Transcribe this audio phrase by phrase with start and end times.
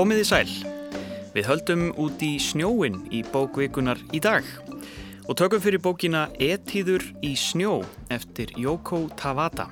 [0.00, 0.52] Komiði sæl.
[1.34, 4.46] Við höldum út í snjóin í bókvikunar í dag
[5.28, 9.66] og tökum fyrir bókina Etíður í snjó eftir Yoko Tawada.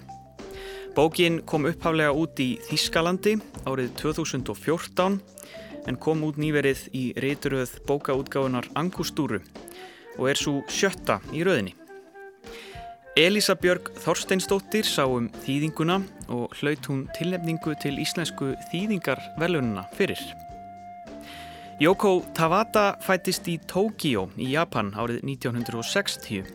[0.92, 5.16] Bókin kom upphaflega út í Þískalandi árið 2014
[5.88, 9.40] en kom út nýverið í reyturöð bókaútgáðunar Angustúru
[10.18, 11.72] og er svo sjötta í rauðinni.
[13.18, 15.96] Elisa Björg Þorsteinsdóttir sá um þýðinguna
[16.30, 20.20] og hlaut hún tilnefningu til íslensku þýðingarvelununa fyrir.
[21.82, 26.46] Yoko Tawada fættist í Tókíó í Japan árið 1960.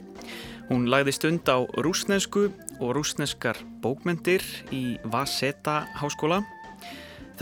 [0.70, 2.46] Hún lagði stund á rúsnesku
[2.80, 6.46] og rúsneskar bókmendir í Vaseta háskóla.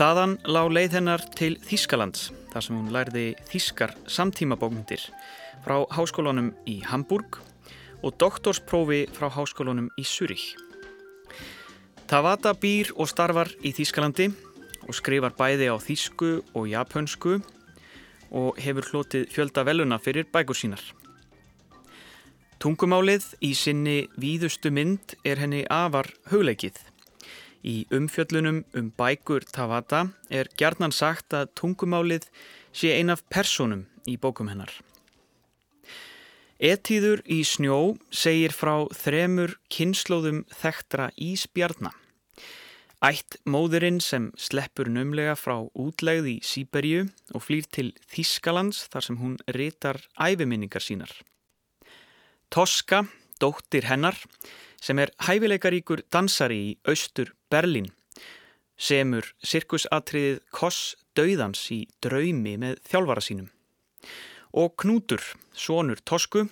[0.02, 5.06] Þaðan lág leið hennar til Þískalands þar sem hún lærði þískar samtíma bókmendir
[5.62, 7.38] frá háskólanum í Hamburg
[8.02, 10.56] og doktorsprófi frá háskólanum í Zurich.
[12.10, 14.28] Tawada býr og starfar í Þýskalandi
[14.84, 17.38] og skrifar bæði á þýsku og japansku
[18.32, 20.82] og hefur hlotið fjölda veluna fyrir bækur sínar.
[22.62, 26.76] Tungumálið í sinni víðustu mynd er henni afar hugleikið.
[27.62, 32.28] Í umfjöllunum um bækur Tawada er gerðnan sagt að tungumálið
[32.74, 34.70] sé ein af personum í bókum hennar.
[36.60, 41.92] Etíður í snjó segir frá þremur kynnslóðum þektra ísbjarna.
[43.02, 49.18] Ætt móðurinn sem sleppur numlega frá útlegð í Sýberju og flýr til Þískalands þar sem
[49.18, 51.10] hún ritar æfiminningar sínar.
[52.52, 53.08] Toska,
[53.42, 54.14] dóttir hennar,
[54.78, 57.90] sem er hæfileikaríkur dansari í austur Berlín,
[58.78, 63.50] semur sirkusatriðið Koss Dauðans í draumi með þjálfara sínum
[64.52, 66.46] og Knútur, sonur Tosku,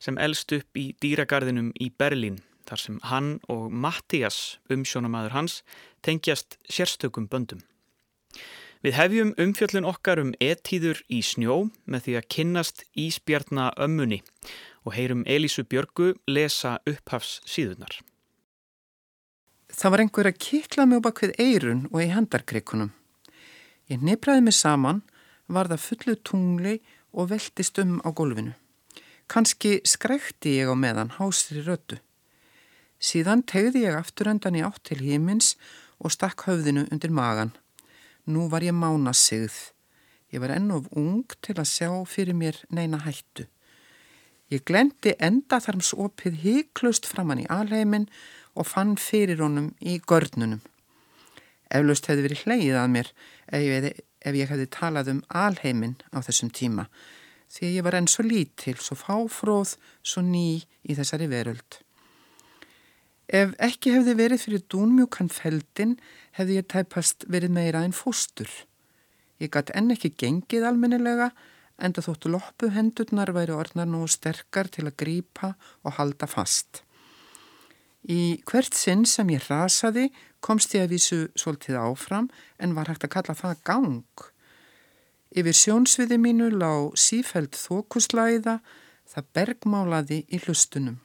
[0.00, 5.60] sem elst upp í dýragarðinum í Berlín, þar sem hann og Mattias, umsjónamaður hans,
[6.04, 7.64] tengjast sérstökum böndum.
[8.80, 14.22] Við hefjum umfjöllun okkar um etíður í snjó með því að kynnast Ísbjarna ömmunni
[14.88, 17.98] og heyrum Elísu Björgu lesa upphafs síðunar.
[19.68, 22.94] Það var einhver að kikla mig bak við eirun og í handarkrikunum.
[23.92, 25.02] Ég nefraði mig saman,
[25.50, 26.90] var það fullu tungli og
[27.30, 28.54] veltist um á gólfinu.
[29.30, 32.00] Kanski skrekti ég á meðan hásri rödu.
[33.00, 35.54] Síðan tegði ég afturöndan í átt til hímins
[35.98, 37.54] og stakk höfðinu undir magan.
[38.26, 39.72] Nú var ég mána sigð.
[40.30, 43.46] Ég var enn of ung til að sjá fyrir mér neina hættu.
[44.50, 48.08] Ég glendi endaþarmsopið híklaust framann í alheimin
[48.58, 50.60] og fann fyrir honum í görnunum.
[51.70, 53.10] Eflaust hefði verið hleið að mér
[53.46, 53.90] ef ég,
[54.20, 56.88] ef ég hefði talað um alheimin á þessum tíma
[57.50, 59.76] því ég var enn svo lítil, svo fáfróð,
[60.06, 61.80] svo ný í þessari veröld.
[63.30, 65.96] Ef ekki hefði verið fyrir dúnmjúkan feldin
[66.38, 68.50] hefði ég tæpast verið meira en fóstur.
[69.42, 71.30] Ég gæti enn ekki gengið almennilega
[71.80, 75.54] en það þóttu loppu hendurnar væri orðnar nú sterkar til að grýpa
[75.86, 76.82] og halda fast.
[78.02, 80.08] Í hvert sinn sem ég rasaði
[80.44, 84.24] komst ég að vísu svolítið áfram en var hægt að kalla það gang.
[85.30, 88.58] Yfir sjónsviði mínu lág sífæld þókuslæða,
[89.10, 90.98] það bergmálaði í hlustunum.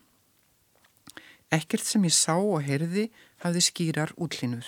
[1.54, 3.10] Ekkert sem ég sá og herði
[3.44, 4.66] hafði skýrar útlínur.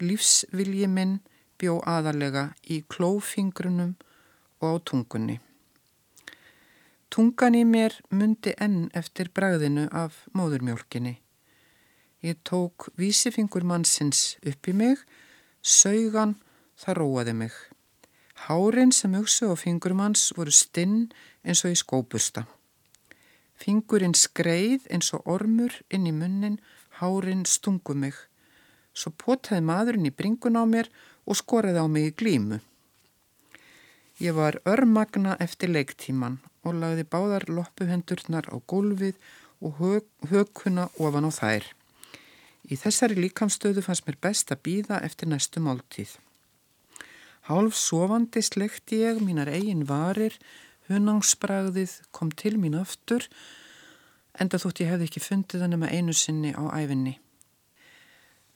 [0.00, 1.18] Lífsvilji minn
[1.60, 3.96] bjó aðalega í klófingrunum
[4.60, 5.40] og á tungunni.
[7.10, 11.16] Tungan í mér myndi enn eftir bræðinu af móðurmjólkinni.
[12.20, 14.98] Ég tók vísifingur mannsins upp í mig,
[15.64, 16.34] saugan,
[16.76, 17.54] það róaði mig.
[18.44, 21.08] Hárin sem hugsu á fingurum hans voru stinn
[21.40, 22.44] eins og í skópusta.
[23.56, 26.60] Fingurinn skreið eins og ormur inn í munnin,
[27.00, 28.16] hárin stungu mig.
[28.92, 30.92] Svo potaði maðurinn í bringun á mér
[31.24, 32.60] og skoraði á mig í glímu.
[34.20, 39.16] Ég var örmagna eftir leiktíman og lagði báðar loppuhendurnar á gólfið
[39.64, 41.64] og hög, högkuna ofan á þær.
[42.70, 46.12] Í þessari líkamstöðu fannst mér best að býða eftir næstu máltíð.
[47.50, 50.36] Hálf sofandi slekti ég mínar eigin varir,
[50.86, 53.26] hunangsbragðið kom til mín aftur,
[54.38, 57.16] enda þótt ég hefði ekki fundið hann um að einu sinni á æfinni.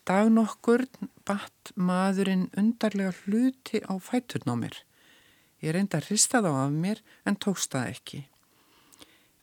[0.07, 0.85] Dag nokkur
[1.27, 4.77] batt maðurinn undarlega hluti á fæturn á mér.
[5.65, 8.21] Ég reynda að hrista þá af mér en tókst það ekki.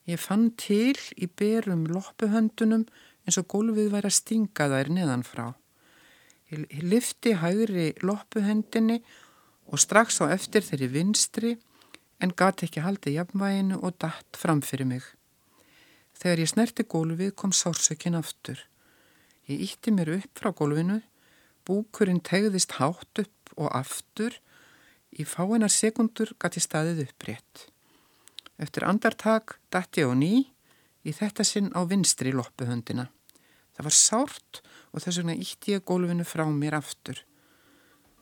[0.07, 2.85] Ég fann til í berum loppuhöndunum
[3.25, 5.47] eins og gólfið væri að stinga þær neðan frá.
[6.51, 8.99] Ég lifti hægri loppuhendinni
[9.71, 11.53] og strax á eftir þeirri vinstri
[12.21, 15.05] en gati ekki haldið jafnvæginu og datt fram fyrir mig.
[16.19, 18.59] Þegar ég snerti gólfið kom sársökin aftur.
[19.49, 20.99] Ég ítti mér upp frá gólfinu,
[21.65, 24.35] búkurinn tegðist hátt upp og aftur.
[25.11, 27.65] Í fáinar sekundur gæti staðið upprétt.
[28.61, 30.33] Eftir andartak dætti ég á ný
[31.05, 33.07] í þetta sinn á vinstri loppuhöndina.
[33.75, 34.61] Það var sárt
[34.91, 37.23] og þess vegna ítti ég gólfinu frá mér aftur.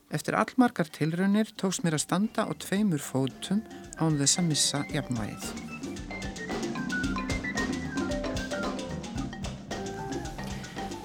[0.10, 3.62] Eftir allmarkar tilraunir tóks mér að standa á tveimur fótum
[4.02, 5.52] án þess að missa jafnvægið.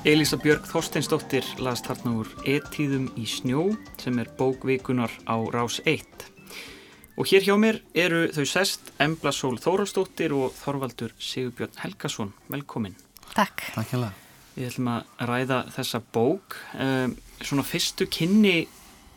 [0.04, 6.33] Elisa Björg Þorsteinsdóttir las þarna úr Etíðum í snjó sem er bókvikunar á Rás 1.
[7.14, 12.32] Og hér hjá mér eru þau sest Embla Sól Þóraldsdóttir og Þorvaldur Sigurbjörn Helgason.
[12.50, 12.96] Velkomin.
[13.36, 13.68] Takk.
[13.76, 14.08] Takk það.
[14.54, 16.56] Við ætlum að ræða þessa bók.
[16.74, 18.64] Um, svona fyrstu kynni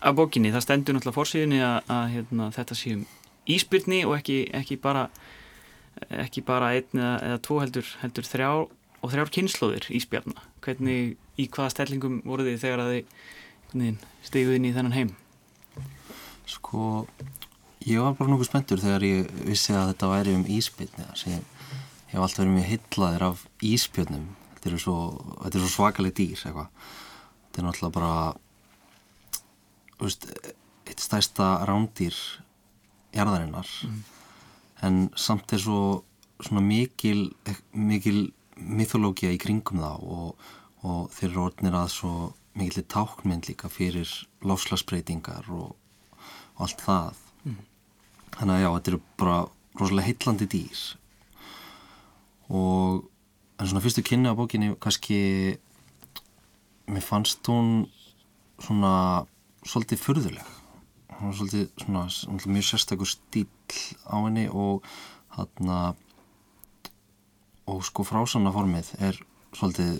[0.06, 3.04] af bókinni, það stendur náttúrulega fórsíðinni að, að hérna, þetta séum
[3.50, 5.08] íspyrni og ekki, ekki bara
[6.14, 11.48] ekki bara einn eða, eða tvo heldur, heldur þrjá og þrjár kynnslóðir íspjarna hvernig, í
[11.54, 15.14] hvaða stellingum voru þið þegar að þið steguð inn í þennan heim?
[16.48, 17.08] Sko,
[17.88, 21.46] ég var bara nokkuð spenntur þegar ég vissi að þetta væri um íspilni ég
[22.12, 24.98] hef alltaf verið mjög hyllaðir af íspjörnum þetta er svo,
[25.54, 26.70] svo svakaleg dýr eitthvað.
[27.48, 28.14] þetta er náttúrulega bara
[30.02, 30.28] veist,
[30.88, 32.18] eitt stæsta rándýr
[33.16, 34.02] jarðarinnar mm.
[34.88, 35.82] en samt er svo
[36.44, 37.32] svona mikil
[37.72, 40.50] mikil mythológia í kringum það og,
[40.88, 42.14] og þeir eru orðnir að svo
[42.58, 44.10] mikillir tákmynd líka fyrir
[44.46, 45.76] láslagsbreytingar og,
[46.58, 47.24] og allt það.
[48.38, 49.38] Þannig að já, þetta eru bara
[49.78, 50.82] rosalega heitlandi dýr.
[52.48, 53.06] Og
[53.58, 55.20] en svona fyrstu kynni á bókinni kannski
[56.88, 57.88] mér fannst hún
[58.62, 59.26] svona
[59.68, 60.54] svolítið fyrðuleg
[61.18, 63.48] hún var svolítið svona, svona mjög sérstakur stíl
[64.06, 64.86] á henni og
[65.36, 66.04] hann að
[67.68, 69.18] og sko frásanna formið er
[69.58, 69.98] svolítið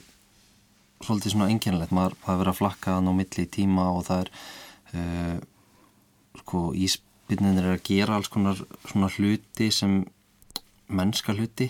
[1.04, 4.32] svolítið svona enginlegt, maður hafa verið að flakka á milli tíma og það er
[4.98, 5.38] uh,
[6.42, 6.62] sko
[7.28, 10.00] íspilninir er að gera alls konar svona hluti sem
[10.88, 11.70] mennska hluti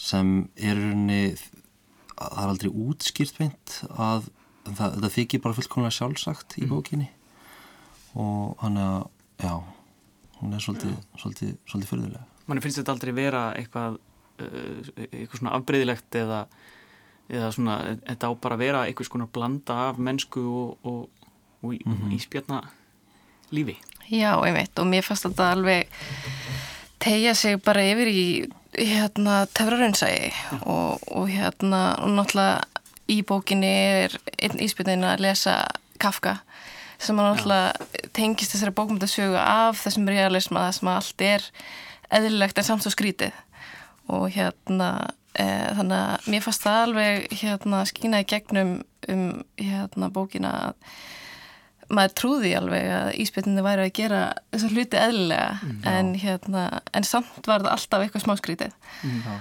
[0.00, 4.30] sem er unni það er aldrei útskýrt veint að
[4.70, 6.70] það, það þykir bara fullkomlega sjálfsagt í mm.
[6.70, 7.10] bókinni
[8.14, 9.02] og hann er
[9.40, 9.54] já,
[10.40, 13.98] hún er svolítið, svolítið, svolítið förðulega Manni finnst þetta aldrei vera eitthvað
[14.40, 16.40] Eh, eitthvað svona afbreyðilegt eða,
[17.30, 21.26] eða svona, þetta á bara að vera eitthvað svona blanda af mennsku og, og,
[21.60, 22.14] og mm -hmm.
[22.16, 22.60] íspjarna
[23.50, 23.76] lífi.
[24.10, 25.90] Já, einmitt og mér fannst þetta alveg
[27.00, 28.24] tegja sig bara yfir í
[28.74, 32.80] hérna töfraraunsægi og, og hérna og náttúrulega
[33.10, 35.54] í bókinni er einn íspjarnin að lesa
[36.00, 36.38] Kafka
[37.00, 41.46] sem að náttúrulega tengist þessari bókmyndasögu af þessum realisma það sem allt er
[42.18, 43.34] eðlilegt en samt svo skrítið.
[44.10, 44.90] Og hérna
[45.38, 45.46] e,
[45.78, 48.74] þannig að mér fannst það alveg hérna skýna í gegnum
[49.10, 49.24] um
[49.60, 50.94] hérna bókina að
[51.90, 54.20] maður trúði alveg að íspilninni væri að gera
[54.52, 56.66] þessar hluti eðlilega mm, en hérna
[56.96, 58.76] en samt var það alltaf eitthvað smáskrítið.
[59.06, 59.40] Mm,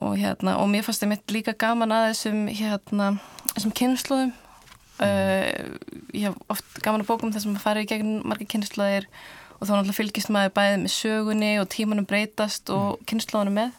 [0.00, 3.10] og hérna og mér fannst það mitt líka gaman að þessum hérna
[3.56, 5.04] þessum kynnslóðum mm.
[5.04, 9.10] uh, ég hef oft gaman að bókum þessum að fara í gegn marga kynnslóðir
[9.58, 13.06] og þá náttúrulega fylgist maður bæðið með sögunni og tímanum breytast og mm.
[13.10, 13.76] kynnslóðunum með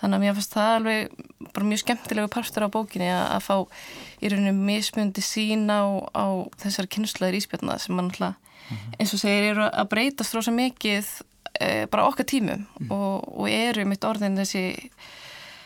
[0.00, 3.56] þannig að mér fannst það alveg bara mjög skemmtilegu partur á bókinni að, að fá
[4.20, 5.82] í rauninu mismundi sín á,
[6.16, 6.26] á
[6.62, 8.98] þessar kynnslöður íspjarna sem mann alltaf mm -hmm.
[8.98, 11.08] eins og segir eru að breytast rosa mikið
[11.60, 12.92] e, bara okkar tímum mm -hmm.
[12.92, 14.64] og, og eru mitt orðin þessi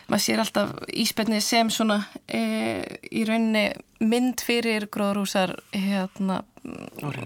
[0.07, 6.43] maður sér alltaf íspjarni sem svona e, í rauninni mynd fyrir gróðrúsar hérna,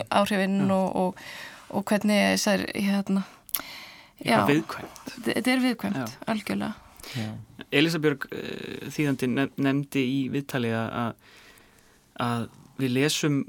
[0.10, 0.72] áhrifin.
[0.72, 1.16] og, og,
[1.70, 3.24] og hvernig þessar hérna,
[4.20, 4.46] Já,
[5.26, 6.89] þetta er viðkvæmt, algjörlega
[7.70, 9.30] Elisabjörg uh, þýðandi
[9.62, 11.14] nefndi í viðtali að,
[12.22, 12.48] að
[12.80, 13.40] við lesum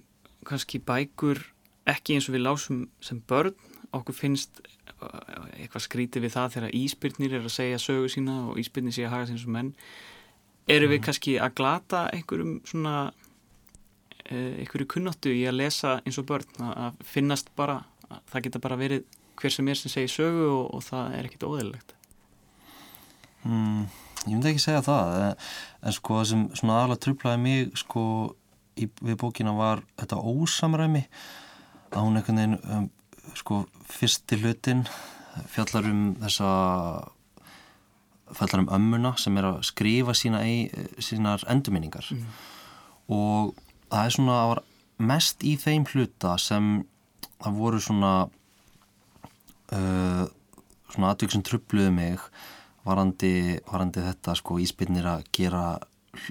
[0.49, 1.43] kannski bækur
[1.91, 3.57] ekki eins og við lásum sem börn.
[3.97, 8.61] Okkur finnst uh, eitthvað skrítið við það þegar íspyrnir er að segja sögu sína og
[8.63, 9.73] íspyrnir sé að haga sem menn.
[10.71, 11.07] Eru við mm.
[11.09, 16.61] kannski að glata einhverjum svona uh, einhverju kunnáttu í að lesa eins og börn?
[16.71, 17.81] Að finnast bara,
[18.31, 19.09] það geta bara verið
[19.41, 21.97] hver sem er sem segir sögu og, og það er ekkit óðurlegt
[23.45, 23.87] Mm,
[24.27, 25.45] ég myndi ekki segja það en,
[25.87, 28.03] en sko það sem svona aðalega trublaði mig sko
[28.77, 31.07] í, við bókina var þetta ósamræmi
[31.91, 32.91] að hún einhvern veginn um,
[33.39, 34.85] sko fyrsti hlutin
[35.51, 36.51] fjallar um þessa
[38.37, 40.43] fjallar um ömmuna sem er að skrifa sína
[41.03, 42.27] sínar endurminningar mm.
[43.17, 43.55] og
[43.91, 44.63] það er svona að var
[45.11, 46.71] mest í þeim hluta sem
[47.41, 48.13] það voru svona
[49.73, 50.25] uh,
[50.91, 52.31] svona aðvökk sem trubluði mig
[52.87, 55.65] varandi, varandi þetta sko íspinnir að gera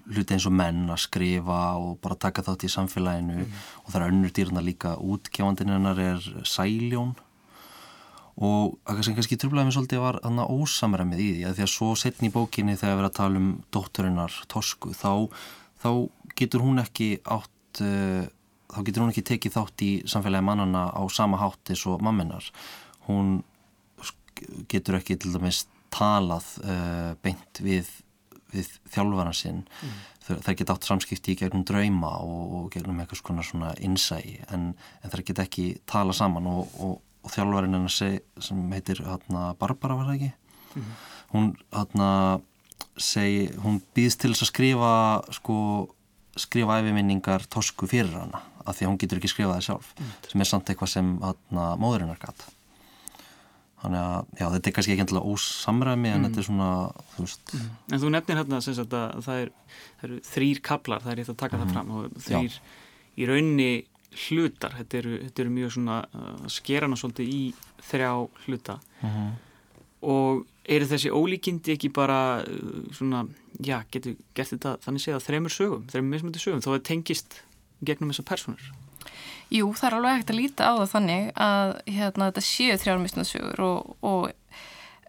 [0.10, 3.46] hluti eins og menn að skrifa og bara taka þátt í samfélaginu.
[3.86, 7.16] Og það er önnur dýrna líka útgjáfandinn hennar er sæljón.
[8.40, 11.72] Og það sem kannski trúblaði mig svolítið var þannig ósamræmið í því að því að
[11.74, 15.12] svo setni í bókinni þegar við erum að tala um dótturinnar Tosku þá,
[15.84, 15.90] þá
[16.40, 18.30] getur hún ekki átt uh,
[18.70, 22.48] þá getur hún ekki tekið þátt í samfélagi mannana á sama hátti svo mamminar
[23.10, 23.42] hún
[24.72, 27.90] getur ekki til dæmis talað uh, beint við,
[28.54, 30.00] við þjálfvara sinn mm.
[30.30, 34.72] það geta átt samskipti í gegnum drauma og, og gegnum eitthvað svona, svona innsæi en,
[35.04, 39.98] en það geta ekki tala saman og, og, og þjálfvarinn hennar sem heitir hana, Barbara
[40.00, 40.32] var það ekki
[40.76, 40.92] mm.
[41.34, 42.12] hún hana,
[43.00, 44.94] segi, hún býðst til þess að skrifa
[45.40, 45.58] sko,
[46.40, 50.16] skrifa æfiminningar tosku fyrir hana af því að hún getur ekki skrifað það sjálf mm.
[50.32, 52.56] sem er samt eitthvað sem hana, móðurinnar gata
[53.80, 56.26] þannig að já, þetta er kannski ekki endilega ósamræmi en mm.
[56.28, 56.70] þetta er svona
[57.14, 57.70] þú mm.
[57.90, 58.84] En þú nefnir hérna að
[59.26, 59.52] það er,
[60.00, 61.64] það eru þrýr kaplar, það er rétt að taka mm.
[61.64, 62.62] það fram og þrýr já.
[63.16, 63.72] í raunni
[64.20, 67.42] hlutar, þetta eru, þetta eru mjög svona uh, skerana svolítið í
[67.90, 68.10] þrjá
[68.46, 69.30] hluta -hmm.
[70.02, 73.26] og eru þessi ólíkindi ekki bara uh, svona,
[73.62, 77.44] já, getur gert þetta þannig séð að þreymur sögum, þreymur mismöndi sögum þó að tengist
[77.86, 78.72] gegnum þessar personur
[79.50, 83.64] Jú, það er alveg hægt að líta á það þannig að hérna, þetta séu þrjármisnarsögur
[83.66, 84.30] og, og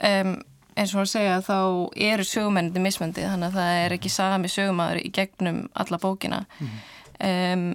[0.09, 0.33] um,
[0.81, 1.59] eins og að segja þá
[2.09, 6.43] eru sögumennandi mismöndið þannig að það er ekki sami sögumæður í gegnum alla bókina.
[6.61, 6.81] Mm.
[7.31, 7.67] um,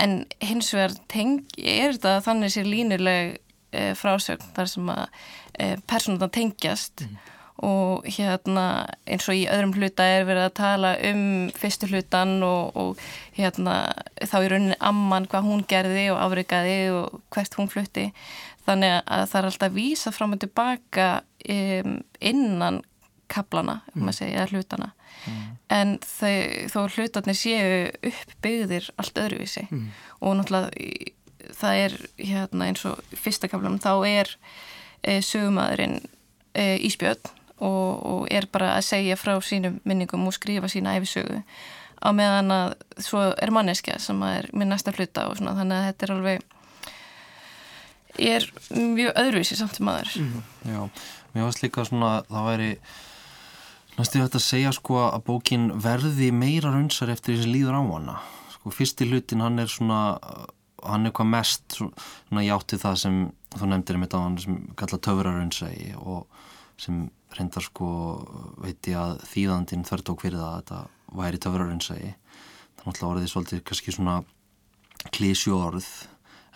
[0.00, 0.12] en
[0.44, 3.32] hins vegar teng, er þetta þannig sér línuleg
[3.74, 7.06] uh, frásögn þar sem að uh, personuna tengjast.
[7.08, 7.36] Mm
[7.66, 8.64] og hérna
[9.04, 11.24] eins og í öðrum hluta er verið að tala um
[11.56, 13.02] fyrstu hlutan og, og
[13.36, 13.74] hérna
[14.20, 18.06] þá í rauninni amman hvað hún gerði og afrikaði og hvert hún flutti.
[18.64, 21.10] Þannig að það er alltaf vísa fram og tilbaka
[21.48, 22.80] um, innan
[23.30, 24.90] kaplana, um að segja, hlutana
[25.28, 25.42] mm.
[25.70, 26.34] en þau,
[26.72, 29.66] þó hlutarnir séu uppbyggðir allt öðruvísi.
[29.70, 29.88] Mm.
[30.18, 31.14] og náttúrulega
[31.56, 34.32] það er hérna eins og fyrsta kaplanum þá er
[35.02, 36.00] e, sögumadurinn
[36.54, 41.42] e, Ísbjörn og, og er bara að segja frá sínum minningum og skrifa sína æfisögu
[42.00, 42.72] á meðan að
[43.04, 46.48] svo er manneskja sem er minn næsta hluta og svona þannig að þetta er alveg
[48.20, 50.12] er mjög öðruvísi samt sem aður.
[50.20, 50.42] Mm.
[50.72, 50.80] Já,
[51.34, 52.70] mér varst líka svona það væri
[53.98, 57.82] næstu þetta að segja sko að bókin verði meira raunsar eftir því sem líður á
[57.84, 58.16] hana.
[58.56, 60.00] Sko fyrsti hlutin hann er svona
[60.80, 63.16] hann er hvað mest svona játti það sem
[63.52, 66.44] þú nefndir um þetta á hann sem kalla töfraraunsægi og
[66.80, 67.88] sem reyndar sko
[68.60, 70.80] veit ég að þýðandin þörtók fyrir það að þetta
[71.20, 72.12] væri töfrarinsægi
[72.80, 74.16] þannig að orðið svolítið kannski svona
[75.14, 75.88] klísju orð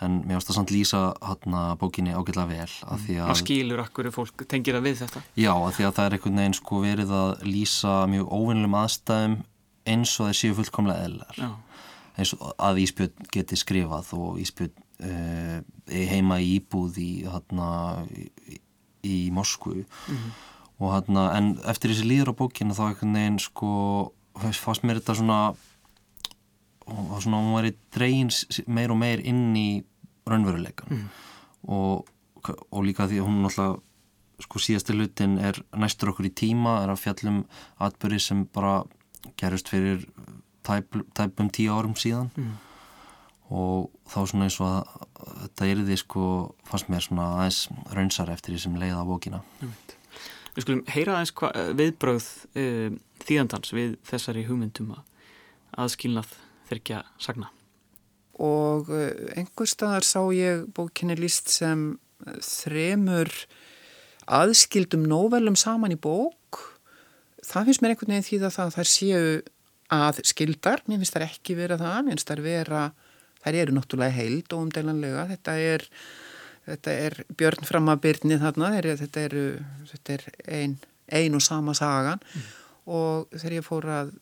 [0.03, 3.29] en mér finnst það samt lýsa hérna bókinni ágætlega vel að því að...
[3.29, 5.21] Hvað skilur akkur fólk tengir að við þetta?
[5.39, 9.37] Já, að því að það er einhvern veginn sko verið að lýsa mjög óvinnlum aðstæðum
[9.93, 11.39] eins og það séu fullkomlega eðlar
[12.15, 14.75] eins og að Ísbjörn geti skrifað og Ísbjörn
[15.07, 15.57] uh,
[16.11, 17.69] heima í íbúð í hérna
[18.11, 18.59] í,
[19.05, 19.79] í Moskvu.
[19.83, 20.35] Mm -hmm
[20.79, 23.71] og hann að, en eftir þessi líður á bókinu þá einhvern veginn sko
[24.35, 25.39] fannst mér þetta svona
[26.85, 28.29] og svona hún var í dregin
[28.67, 29.69] meir og meir inn í
[30.29, 31.07] raunveruleikan mm.
[31.73, 32.05] og,
[32.45, 33.81] og líka því að hún náttúrulega
[34.45, 37.41] sko síðasti hlutin er næstur okkur í tíma er að fjallum
[37.81, 38.81] atbyrði sem bara
[39.39, 40.03] gerust fyrir
[40.65, 42.53] tæp, tæpum tíu árum síðan mm.
[43.55, 46.25] og þá svona eins og að þetta er því sko
[46.67, 47.61] fannst mér svona aðeins
[47.95, 49.77] raunsar eftir því sem leiða á bókina mm.
[50.55, 52.95] Við skulum heyra aðeins hva, eh, viðbröð uh,
[53.25, 55.03] þýðandans við þessari hugmyndum að
[55.83, 56.31] aðskilnað
[56.69, 57.51] þyrkja sagna.
[58.39, 63.31] Og uh, einhver staðar sá ég bókinni líst sem þremur
[64.25, 66.61] aðskildum nóvelum saman í bók.
[67.45, 69.25] Það finnst mér einhvern veginn því að það þær séu
[69.93, 72.85] að skildar, mér finnst það ekki vera það, mér finnst það vera,
[73.43, 75.85] þær eru náttúrulega heild og umdælanlega, þetta er
[76.65, 79.37] þetta er björn fram að byrni þarna, þetta er,
[79.91, 80.25] þetta er
[80.59, 80.75] ein,
[81.13, 82.49] ein og sama sagan mm.
[82.95, 84.13] og þegar ég fór að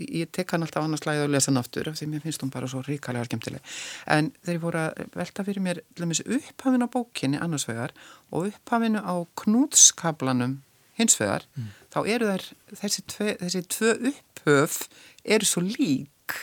[0.00, 2.68] ég tek hann alltaf annars slæðið að lesa hann aftur því mér finnst hún bara
[2.70, 3.76] svo ríkalega skemmtileg
[4.14, 7.94] en þegar ég fór að velta fyrir mér upphafinu á bókinni annars vegar
[8.30, 10.60] og upphafinu á knútskablanum
[11.00, 11.72] hins vegar, mm.
[11.92, 12.46] þá eru þær
[12.82, 14.80] þessi, tve, þessi tvö upphöf
[15.24, 16.36] eru svo lík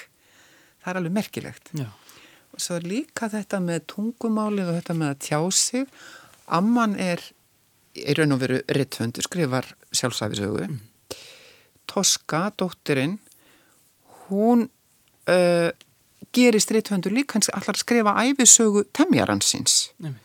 [0.84, 1.90] það er alveg merkilegt Já
[2.58, 5.88] svo líka þetta með tungumálið og þetta með að tjá sig.
[6.48, 7.24] Amman er
[7.98, 10.78] í raun og veru rittfundur, skrifar sjálfsæfisögu mm.
[11.88, 13.18] Toska, dóttirinn
[14.28, 14.68] hún
[15.32, 15.70] uh,
[16.36, 19.92] gerist rittfundur líka hans allar skrifa æfisögu temjaransins.
[20.04, 20.18] Mm.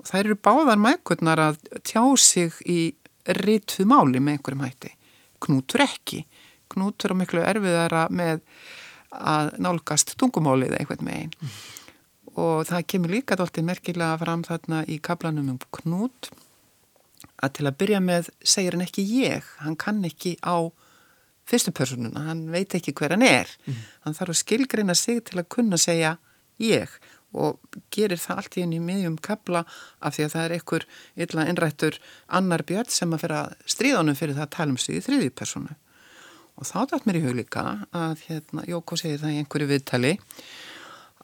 [0.00, 2.78] og það eru báðar mækurnar að tjá sig í
[3.40, 4.92] rittu máli með einhverjum hætti.
[5.44, 6.22] Knútur ekki.
[6.72, 8.40] Knútur og miklu erfiðara með
[9.10, 11.56] að nálgast tungumálið einhvern megin mm.
[12.38, 16.30] og það kemur líka dáltið merkilega fram þarna í kaplanum um knút
[17.40, 20.70] að til að byrja með segir hann ekki ég, hann kann ekki á
[21.50, 23.80] fyrstu personuna, hann veit ekki hver hann er mm.
[24.06, 26.16] hann þarf að skilgreina sig til að kunna segja
[26.62, 26.92] ég
[27.30, 27.60] og
[27.94, 29.62] gerir það allt í enn í miðjum kapla
[30.02, 30.86] af því að það er einhver
[31.24, 31.98] illa innrættur
[32.38, 35.30] annar björn sem að fyrir að stríðanum fyrir það að tala um sig í þriði
[35.38, 35.76] personu
[36.60, 37.64] og þá dætt mér í hug líka
[37.96, 40.14] að hérna, Jóko segir það í einhverju viðtali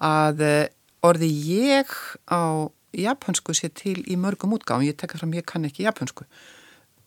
[0.07, 0.69] að eh,
[1.07, 1.93] orði ég
[2.33, 6.25] á japansku sé til í mörgum útgáðum, ég tekka fram ég kann ekki japansku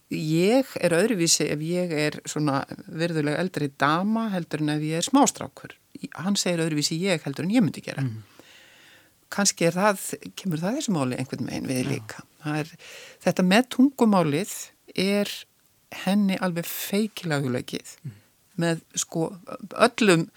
[0.09, 5.05] ég er öðruvísi ef ég er svona virðulega eldri dama heldur en ef ég er
[5.05, 5.75] smástrákur.
[6.17, 8.03] Hann segir öðruvísi ég heldur en ég myndi gera.
[8.03, 8.24] Mm.
[9.29, 10.05] Kannski er það,
[10.39, 12.24] kemur það þessu máli einhvern veginn við líka.
[12.50, 12.71] Er,
[13.21, 14.55] þetta með tungumálið
[14.98, 15.29] er
[16.05, 17.93] henni alveg feikilega hugleikið.
[18.01, 18.17] Mm.
[18.60, 19.30] Með sko
[19.88, 20.28] öllum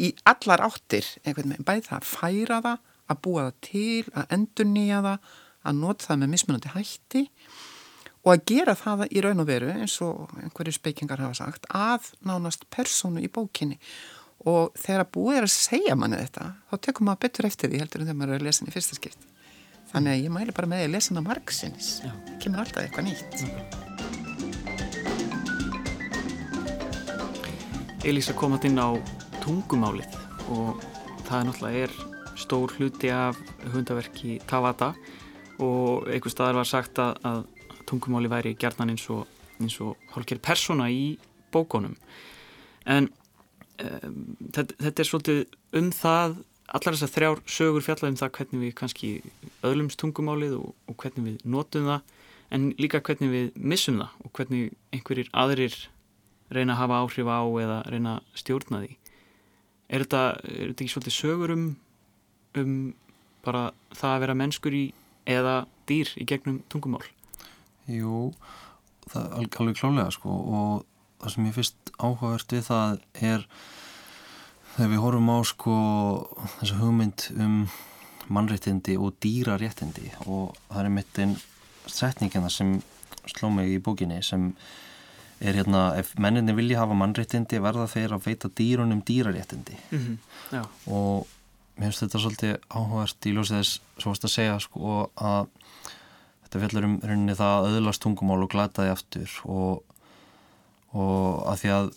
[0.00, 2.78] í allar áttir einhvern veginn, bæði það að færa það,
[3.10, 5.28] að búa það til, að endur nýja það,
[5.62, 7.22] að nota það með mismunandi hætti
[8.22, 12.08] og að gera það í raun og veru eins og einhverju speikingar hafa sagt að
[12.26, 13.78] nánast personu í bókinni.
[14.46, 17.82] Og þegar að búið er að segja manni þetta þá tekum maður betur eftir því
[17.82, 19.28] heldur en þegar maður er að lesa í fyrsta skipt
[19.92, 23.10] þannig að ég mæli bara með að lesa henni á margsinnis það kemur alltaf eitthvað
[23.10, 23.91] nýtt
[28.02, 28.90] Elísa komað inn á
[29.44, 30.16] tungumálið
[30.50, 30.80] og
[31.28, 31.92] það náttúrulega er
[32.40, 33.38] stór hluti af
[33.70, 34.88] hundaverki Tavata
[35.62, 37.44] og einhver staðar var sagt að, að
[37.86, 39.22] tungumáli væri gerðan eins og,
[39.86, 41.14] og hálfgerð persóna í
[41.54, 41.94] bókonum
[42.90, 44.18] en um,
[44.50, 45.40] þetta, þetta er svolítið
[45.78, 46.36] um það
[46.72, 49.14] allar þessar þrjár sögur fjallað um það hvernig við kannski
[49.62, 52.18] öðlumst tungumálið og, og hvernig við notum það
[52.52, 55.82] en líka hvernig við missum það og hvernig einhverjir aðrir
[56.56, 58.96] reyna að hafa áhrif á eða reyna að stjórna því.
[59.92, 61.64] Er þetta, er þetta ekki svolítið sögur um
[62.60, 62.94] um
[63.44, 64.86] bara það að vera mennskur í
[65.28, 65.54] eða
[65.88, 67.04] dýr í gegnum tungumál?
[67.90, 68.32] Jú,
[69.10, 70.84] það er alveg klálega sko og
[71.22, 72.98] það sem ég fyrst áhugavert við það
[73.30, 73.46] er
[74.74, 75.76] þegar við horfum á sko
[76.58, 77.56] þessa hugmynd um
[78.32, 81.34] mannréttindi og dýraréttindi og það er mitt einn
[81.90, 82.76] setningina sem
[83.30, 84.52] sló mig í bókinni sem
[85.42, 90.66] er hérna ef menninni vilja hafa mannréttindi verða þeir að veita dýrunum dýraréttindi mm -hmm.
[90.86, 91.26] og
[91.76, 95.46] mér finnst þetta svolítið áhugavert í ljósið þess svo að segja sko að
[96.44, 99.82] þetta fjallar um rauninni það að öðlast tungumál og glata því aftur og
[100.92, 101.90] og að því að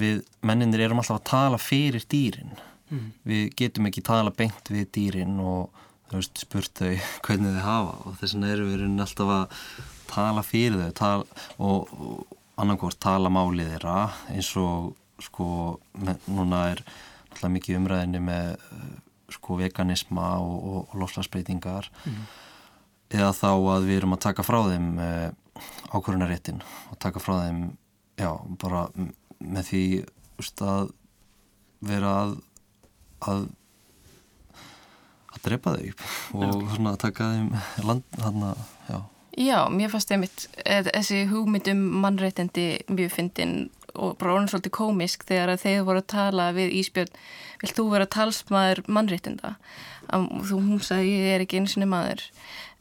[0.00, 2.54] við menninir erum alltaf að tala fyrir dýrin
[2.88, 3.10] mm.
[3.28, 6.94] við getum ekki tala beint við dýrin og veist, spurt þau
[7.26, 9.60] hvernig þau hafa og þess vegna erum við alltaf að
[10.08, 13.98] tala fyrir þau tala, og, og annarkvárt tala málið þeirra
[14.34, 15.78] eins og sko
[16.30, 16.82] núna er
[17.28, 18.56] alltaf mikið umræðinni með
[19.32, 22.22] sko veganisma og, og, og loslasbreytingar mm.
[23.18, 25.28] eða þá að við erum að taka frá þeim eh,
[25.92, 27.64] ákvörunaréttin og taka frá þeim
[28.18, 28.30] já,
[28.62, 28.86] bara
[29.38, 29.84] með því
[30.40, 30.92] úst, að
[31.84, 32.36] vera að
[33.26, 33.48] að,
[35.34, 37.50] að drepa þau og svona að taka þeim
[37.88, 38.52] land hana,
[38.88, 38.98] já.
[39.38, 43.58] já, mér fannst einmitt eh, þessi hugmynd um mannréttindi mjög fyndin
[43.98, 47.12] og bara orðin svolítið komisk þegar þeir voru að tala við Ísbjörn,
[47.62, 49.56] vilt þú vera talsmaður mannréttinda?
[50.08, 52.22] Þú hún sagði ég er ekki eins og maður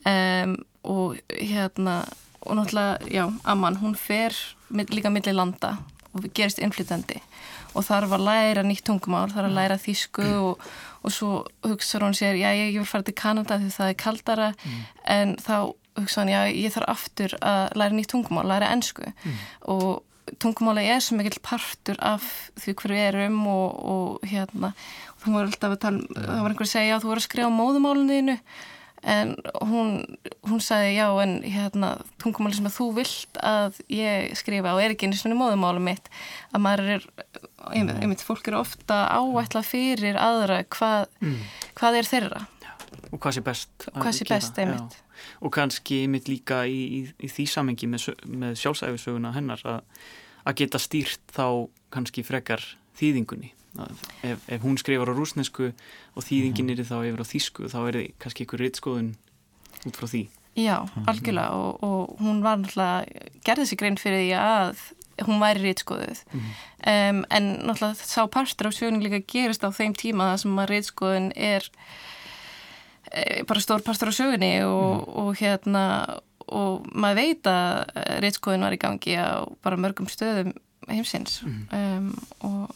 [0.08, 0.58] um,
[0.88, 2.02] og hérna
[2.48, 4.36] og náttúrulega, já, Amman, hún fer
[4.70, 5.78] líka millir landa
[6.14, 7.20] og gerist innflytandi
[7.76, 10.46] og þarf að læra nýtt tungumál, þarf að læra þýsku mm.
[10.48, 10.70] og,
[11.08, 11.32] og svo
[11.66, 14.82] hugsaður hún sér, já, ég vil fara til Kanada því það er kaldara, mm.
[15.16, 15.56] en þá
[15.98, 19.40] hugsaður hún, já, ég þarf aftur að læra nýtt tungumál, læra ennsku mm.
[19.74, 19.88] og
[20.42, 22.26] tungumála er svo mikill partur af
[22.60, 24.74] því hverju við erum og, og hérna,
[25.22, 27.28] þú voru alltaf að tala, um, það var einhver að segja, já, þú voru að
[27.28, 28.38] skrifa móðumáluninu
[29.04, 34.74] en hún, hún sagði já en hérna tungumáli sem að þú vilt að ég skrifa
[34.74, 36.10] og er ekki einu svona móðumálum mitt
[36.52, 37.08] að maður er,
[37.72, 41.42] einmitt fólk eru ofta áætla fyrir aðra hvað, mm.
[41.78, 42.72] hvað er þeirra já.
[43.12, 45.04] og hvað sé best hvað sé best, einmitt já.
[45.42, 49.84] og kannski einmitt líka í, í, í því samengi með, með sjálfsæfisöguna hennar að,
[50.44, 52.66] að geta stýrt þá kannski frekar
[52.98, 53.54] þýðingunni
[54.24, 55.72] ef, ef hún skrifar á rúsnesku
[56.16, 59.14] og þýðingin er þá yfir á þýsku þá er þið kannski ykkur rittskoðun
[59.86, 64.32] út frá því Já, algjörlega og, og hún var náttúrulega gerði sig grein fyrir því
[64.42, 64.80] að
[65.28, 66.54] hún væri rittskoðuð mm -hmm.
[66.94, 70.70] um, en náttúrulega sá partur á sjöfning líka gerist á þeim tíma það sem að
[70.70, 71.70] rittskoðun er
[73.12, 75.14] e, bara stór partur á sjöfunni og, mm.
[75.22, 75.84] og hérna
[76.48, 77.86] og maður veit að
[78.24, 80.54] rittskoðun var í gangi á bara mörgum stöðum
[80.88, 82.12] heimsins um,
[82.46, 82.74] og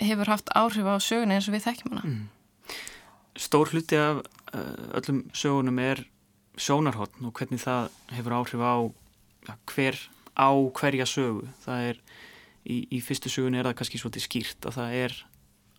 [0.00, 2.04] hefur haft áhrif á söguna eins og við þekkjum hana.
[2.06, 2.76] Mm.
[3.40, 4.22] Stór hluti af
[4.54, 6.04] uh, öllum sögunum er
[6.60, 8.74] sjónarhóttn og hvernig það hefur áhrif á
[9.70, 10.00] hver
[10.36, 11.46] á hverja sögu.
[11.64, 12.00] Það er,
[12.64, 15.16] í, í fyrstu sögun er það kannski svolítið skýrt að það er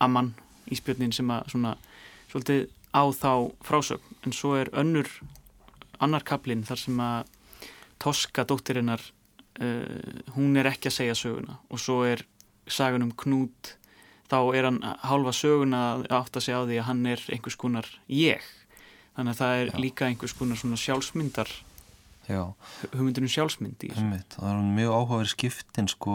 [0.02, 0.34] amman
[0.72, 1.76] í spjörnin sem að svona
[2.32, 3.34] svolítið á þá
[3.66, 5.10] frásögn en svo er önnur
[6.02, 7.38] annar kaplinn þar sem að
[8.02, 9.02] Toska dóttirinnar
[9.60, 11.60] uh, hún er ekki að segja söguna.
[11.72, 12.24] Og svo er
[12.72, 13.76] sagan um Knút.
[14.32, 17.90] Þá er hann hálfa söguna að átta sig á því að hann er einhvers konar
[18.08, 18.46] ég.
[19.18, 19.78] Þannig að það er Já.
[19.84, 21.52] líka einhvers konar svona sjálfsmyndar
[22.32, 24.20] hugmyndunum sjálfsmynd í þessu.
[24.38, 26.14] Það er mjög áhugaverið skiptin sko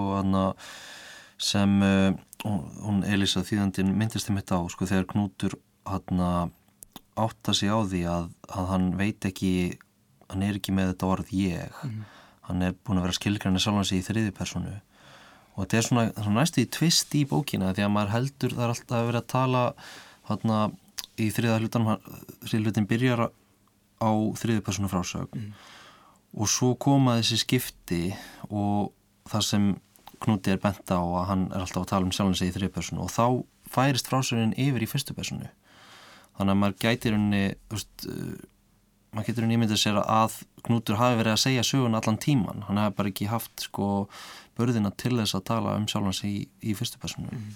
[1.37, 2.14] sem uh,
[2.46, 6.22] hún Elisa þýðandin myndist um þetta á sko þegar Knútur hann
[7.16, 9.53] átta sig á því að, að hann veit ekki
[10.31, 11.83] hann er ekki með þetta orð ég.
[11.85, 12.05] Mm.
[12.48, 14.74] Hann er búin að vera skilgræni sjálfans í þriði personu
[15.56, 18.66] og þetta er svona, svona næstu í tvist í bókina því að maður heldur það
[18.66, 19.62] er alltaf að vera að tala
[20.30, 20.76] hann
[21.16, 21.88] í þriða hlutan
[22.52, 25.50] hlutin byrjar á þriði personu frásög mm.
[26.37, 28.04] og svo koma þessi skipti
[28.50, 28.92] og
[29.30, 29.74] það sem
[30.16, 33.02] Knúti er bent á að hann er alltaf að tala um sjálfans í þriði personu
[33.04, 33.26] og þá
[33.68, 35.48] færist frásögin yfir í fyrstu personu
[36.38, 37.16] þannig að maður gætir
[37.72, 38.06] veist,
[39.16, 42.81] maður getur unni ímyndið sér að Knútur hafi verið að segja sögun allan tíman hann
[42.81, 43.87] hafi bara ekki haft sko
[44.59, 47.55] börðina til þess að tala um sjálfans í, í fyrstu personu mm.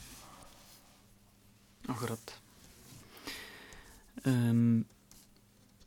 [1.91, 2.35] Akkurat.
[4.29, 4.85] Um,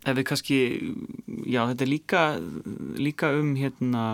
[0.04, 0.56] Ef við kannski
[1.48, 2.22] já þetta er líka
[3.00, 4.06] líka um hérna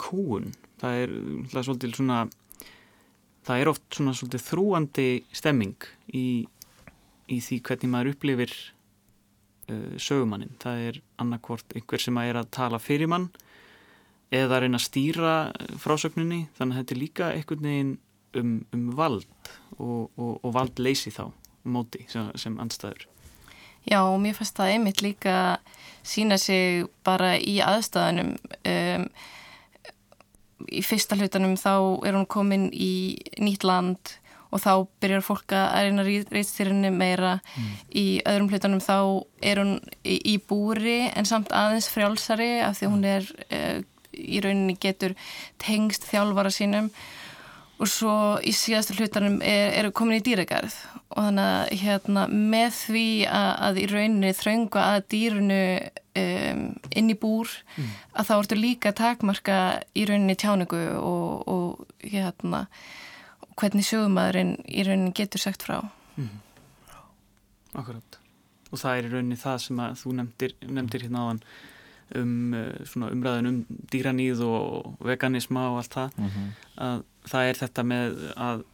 [0.00, 0.50] kúun
[0.82, 1.14] það er,
[1.48, 2.18] er svolítið svona
[3.46, 6.26] það er oft svona svolítið þrúandi stemming í
[7.32, 8.52] í því hvernig maður upplifir
[9.70, 10.54] uh, sögumannin.
[10.62, 13.30] Það er annarkvort einhver sem er að tala fyrir mann
[14.34, 17.94] eða að reyna að stýra uh, frásögninni þannig að þetta er líka einhvern veginn
[18.40, 19.26] um, um vald
[19.78, 21.28] og, og, og vald leysi þá
[21.64, 23.06] móti sem, sem anstæður.
[23.84, 25.36] Já og mér fannst það einmitt líka
[26.04, 28.34] sína sig bara í aðstæðanum
[28.70, 29.08] um,
[30.72, 31.74] í fyrsta hlutanum þá
[32.08, 34.16] er hún komin í nýtt land
[34.54, 37.72] og þá byrjar fólk að reyna reyðstýrinni meira mm.
[37.90, 38.98] í öðrum hlutunum þá
[39.42, 39.74] er hún
[40.06, 43.82] í, í búri en samt aðeins frjálsari af því hún er uh,
[44.14, 45.16] í rauninni getur
[45.62, 46.90] tengst þjálfara sínum
[47.82, 48.14] og svo
[48.46, 50.76] í síðastu hlutunum er, er komin í dýragarð
[51.14, 55.62] og þannig að hérna, með því að, að í rauninni þraunga að dýrunu
[56.22, 56.62] um,
[56.94, 57.90] inn í búr mm.
[58.14, 59.58] að þá ertu líka takmarka
[59.94, 62.64] í rauninni tjáningu og, og hérna
[63.60, 65.78] hvernig sjögumæðurinn í rauninni getur sagt frá
[66.16, 66.32] mm.
[67.74, 68.18] Akkurát
[68.70, 71.42] og það er í rauninni það sem að þú nefndir, nefndir hérna áðan
[72.20, 76.48] um uh, umræðin um dýraníð og veganisma og allt það mm -hmm.
[76.86, 78.64] að það er þetta með að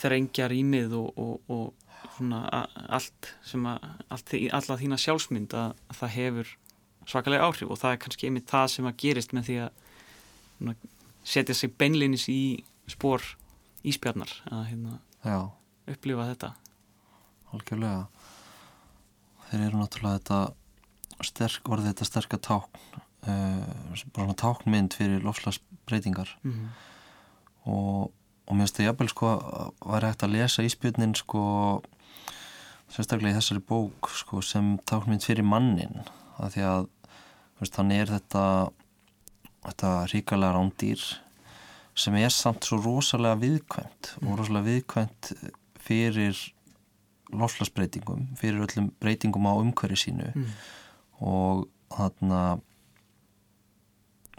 [0.00, 1.74] þrengja rýmið og, og, og
[2.16, 6.56] svona allt sem að allt, alla þína sjálfsmynd að, að það hefur
[7.06, 9.70] svakalega áhrif og það er kannski einmitt það sem að gerist með því að
[10.58, 10.74] svona,
[11.24, 13.24] setja sig beinlinis í spór
[13.86, 14.98] íspjarnar að hérna,
[15.90, 16.54] upplifa þetta.
[17.50, 18.06] Algjörlega.
[19.50, 20.40] Þeir eru náttúrulega þetta
[21.26, 26.68] sterk orðið þetta sterka tákn uh, bara táknmynd fyrir lofslagsbreytingar mm -hmm.
[27.72, 28.12] og,
[28.46, 31.42] og mér finnst það jafnvel sko að væri hægt að lesa íspjörnin sko
[32.90, 36.02] sérstaklega í þessari bók sko, sem táknmynd fyrir mannin
[36.38, 36.86] að því að
[37.60, 38.44] veist, hann er þetta
[39.66, 41.02] þetta ríkalega rándýr
[42.00, 44.28] sem er samt svo rosalega viðkvæmt mm.
[44.28, 45.32] og rosalega viðkvæmt
[45.80, 46.38] fyrir
[47.30, 50.48] lofslagsbreytingum, fyrir öllum breytingum á umhverju sínu mm.
[51.30, 52.42] og þarna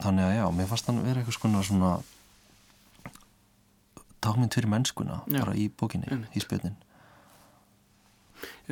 [0.02, 1.92] þannig að já, mér fannst þannig að vera eitthvað svona
[4.22, 5.40] tákmynd fyrir mennskuna já.
[5.40, 6.26] bara í bókinni, mm.
[6.36, 6.80] í spjötnin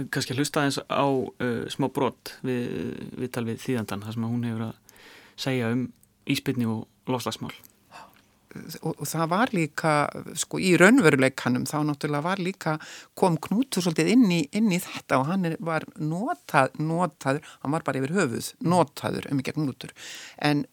[0.10, 2.70] Kanski að hlusta eins á uh, smá brott við,
[3.20, 5.02] við tal við þýðandan, þar sem hún hefur að
[5.40, 5.84] segja um
[6.30, 7.54] íspilni og lofslagsmál
[8.82, 9.94] og, og það var líka,
[10.40, 12.76] sko í raunveruleikanum þá náttúrulega var líka,
[13.18, 17.86] kom Knútur svolítið inn í, inn í þetta og hann var notað, notaður, hann var
[17.88, 19.94] bara yfir höfuð, notaður um ekki Knútur,
[20.42, 20.66] en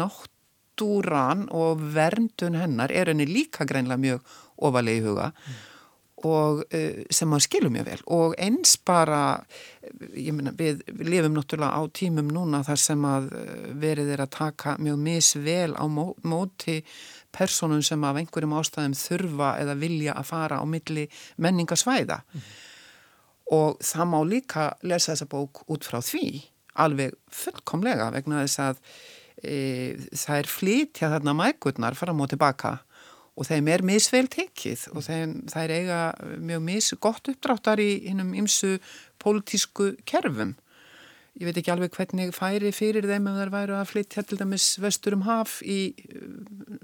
[0.00, 4.38] náttúran og verndun hennar er henni líka greinlega mjög
[4.70, 5.32] ofalegi huga.
[5.34, 5.66] Mm
[6.26, 9.22] og uh, sem maður skilur mjög vel og eins bara
[10.14, 14.24] ég meina við, við lifum náttúrulega á tímum núna þar sem að uh, verið er
[14.24, 16.80] að taka mjög misvel á mó, móti
[17.32, 21.06] personum sem af einhverjum ástæðum þurfa eða vilja að fara á milli
[21.40, 22.50] menningasvæða mm.
[23.56, 26.42] og það má líka lesa þessa bók út frá því
[26.80, 28.80] alveg fullkomlega vegna þess að
[29.42, 29.56] e,
[30.14, 32.78] það er flytja þarna mækurnar fram og tilbaka
[33.40, 36.00] og þeim er misvel tekið og þeim, þær eiga
[36.36, 38.74] mjög mis gott uppdráttar í hinnum ymsu
[39.22, 40.56] pólitísku kerfum.
[41.40, 44.74] Ég veit ekki alveg hvernig færi fyrir þeim ef þær væru að flytja til dæmis
[44.82, 46.26] vestur um haf í uh,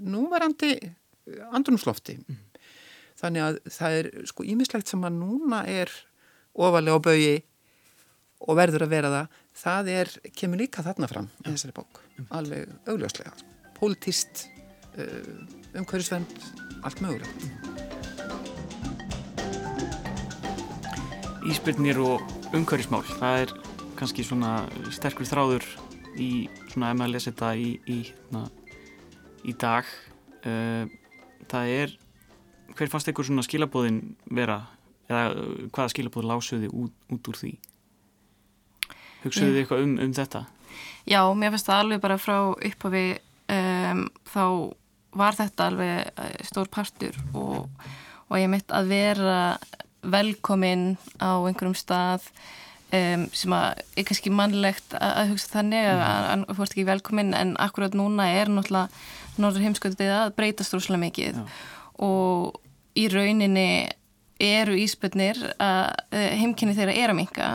[0.01, 0.73] núvarandi
[1.53, 2.17] andrumslofti.
[2.23, 2.41] Mm.
[3.17, 5.93] Þannig að það er sko ímislegt sem að núna er
[6.57, 7.37] ofalega á baui
[8.45, 12.01] og verður að vera það, það er, kemur líka þarna fram í þessari bók,
[12.37, 13.33] alveg augljóslega.
[13.77, 14.47] Politist,
[14.97, 16.31] uh, umhverjusvend,
[16.83, 17.47] allt mögulegt.
[21.47, 22.23] Íspyrnir og
[22.55, 23.53] umhverjusmál, það er
[23.97, 25.65] kannski svona sterkur þráður
[26.19, 27.99] í svona ef maður lesa þetta í, í,
[28.33, 28.43] na,
[29.47, 29.87] í dag.
[30.43, 30.89] Uh,
[31.47, 31.95] það er,
[32.75, 34.01] hver fannst einhver svona skilabóðin
[34.33, 34.61] vera,
[35.07, 37.53] eða hvaða skilabóð lásuði út, út úr því?
[39.23, 40.43] Hugsaðu þið eitthvað um, um þetta?
[41.07, 43.05] Já, mér finnst það alveg bara frá upphafi
[43.53, 44.43] um, þá
[45.17, 47.67] var þetta alveg eh, stór partur og,
[48.27, 49.41] og ég mitt að vera
[50.07, 52.27] velkomin á einhverjum stað
[52.93, 56.03] um, sem að er kannski mannlegt að, að hugsa þannig mm.
[56.05, 61.03] að þú ert ekki velkomin en akkurat núna er náttúrulega norður heimskvöldið að breytast rúslega
[61.03, 61.43] mikið Já.
[62.07, 62.61] og
[62.97, 63.69] í rauninni
[64.41, 67.49] eru íspötnir að heimkynni þeirra er að minka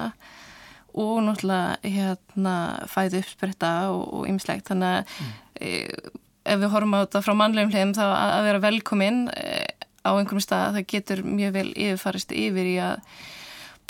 [0.98, 2.57] og náttúrulega hérna,
[2.90, 6.18] fæði uppspretta og ymslegt þannig að mm.
[6.44, 9.46] Ef við horfum á þetta frá mannlegum hliðum þá að, vera velkominn e,
[10.02, 12.96] á einhverjum stað það getur mjög vel yfirfarist yfir í að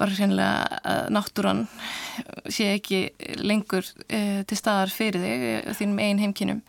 [0.01, 1.67] bara hreinlega að náttúran
[2.51, 3.03] sé ekki
[3.41, 6.63] lengur e, til staðar fyrir þig e, þínum einn heimkinum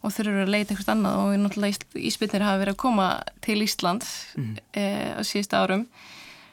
[0.00, 3.08] og þurfur að leita einhvert annað og náttúrulega íspilnir hafa verið að koma
[3.44, 4.54] til Íslands mm.
[4.72, 4.84] e,
[5.16, 5.84] á síðust árum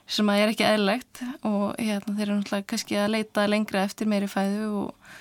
[0.08, 4.08] sem að er ekki eðlegt og hérna, þeir eru náttúrulega kannski að leita lengra eftir
[4.12, 5.14] meiri fæðu og,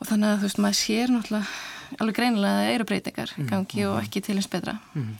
[0.00, 3.48] og þannig að þú veist maður sér náttúrulega alveg greinilega að það eru breytingar mm,
[3.50, 5.14] gangi mm, og ekki til eins betra mm.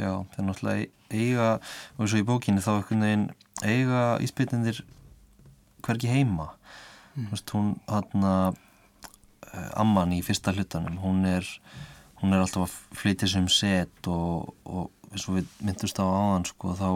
[0.00, 3.26] Já, það er náttúrulega eiga og eins og í bókinu þá ekkert neginn
[3.66, 4.82] eiga íspilnindir
[5.84, 7.26] hverki heima mm.
[7.26, 8.60] þú veist hún hann að
[9.50, 11.48] eh, Amman í fyrsta hlutanum hún er,
[12.22, 16.48] hún er alltaf að flytja sem set og, og eins og við myndust á áðan
[16.48, 16.88] sko þá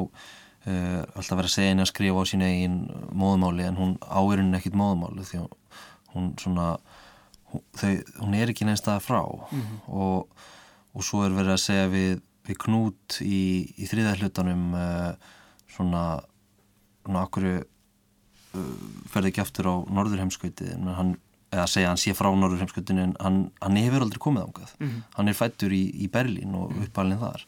[0.65, 2.77] Uh, alltaf verið að segja henni að skrifa á sín eigin
[3.13, 5.43] móðmáli en hún áirinn ekkit móðmáli því
[6.15, 6.71] hún svona
[7.77, 9.23] þau, hún er ekki neins staða frá.
[9.23, 9.81] Mm -hmm.
[9.89, 10.45] og,
[10.95, 13.43] og svo er verið að segja við, við knút í,
[13.79, 15.13] í þriðahlutanum uh,
[15.69, 16.05] svona
[17.05, 17.65] svona okkur uh,
[19.13, 21.13] ferði ekki aftur á norðurheimskauti en hann,
[21.53, 25.03] eða segja hann sé frá norðurheimskautinu en hann, hann hefur aldrei komið ángað mm -hmm.
[25.19, 27.45] hann er fættur í, í Berlín og uppalinn þar.